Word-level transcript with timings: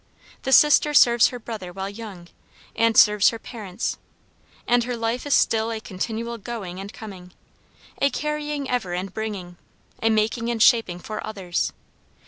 The 0.41 0.51
sister 0.51 0.95
serves 0.95 1.27
her 1.27 1.37
brother 1.37 1.71
while 1.71 1.87
young; 1.87 2.27
and 2.75 2.97
serves 2.97 3.29
her 3.29 3.37
parents, 3.37 3.99
And 4.67 4.83
her 4.85 4.97
life 4.97 5.27
is 5.27 5.35
still 5.35 5.71
a 5.71 5.79
continual 5.79 6.39
going 6.39 6.79
and 6.79 6.91
coming, 6.91 7.33
A 8.01 8.09
carrying 8.09 8.67
ever 8.67 8.95
and 8.95 9.13
bringing, 9.13 9.57
a 10.01 10.09
making 10.09 10.49
and 10.49 10.59
shaping 10.59 10.97
for 10.97 11.23
others. 11.23 11.71